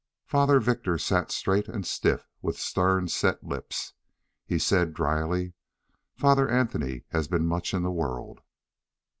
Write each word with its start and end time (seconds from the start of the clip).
Father 0.25 0.59
Victor 0.59 0.97
sat 0.97 1.29
straight 1.31 1.67
and 1.67 1.85
stiff 1.85 2.27
with 2.41 2.57
stern, 2.57 3.07
set 3.07 3.43
lips. 3.43 3.93
He 4.47 4.57
said 4.57 4.95
dryly: 4.95 5.53
"Father 6.17 6.49
Anthony 6.49 7.03
has 7.09 7.27
been 7.27 7.45
much 7.45 7.71
in 7.71 7.83
the 7.83 7.91
world." 7.91 8.41